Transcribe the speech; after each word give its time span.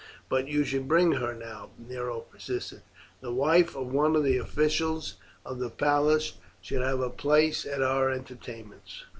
"But 0.29 0.47
you 0.47 0.65
should 0.65 0.87
bring 0.87 1.11
her 1.11 1.31
now," 1.35 1.69
Nero 1.77 2.21
persisted. 2.21 2.81
"The 3.19 3.31
wife 3.31 3.75
of 3.75 3.93
one 3.93 4.15
of 4.15 4.23
the 4.23 4.39
officials 4.39 5.17
of 5.45 5.59
the 5.59 5.69
palace 5.69 6.37
should 6.59 6.81
have 6.81 7.01
a 7.01 7.11
place 7.11 7.67
at 7.67 7.83
our 7.83 8.09
entertainments." 8.09 9.03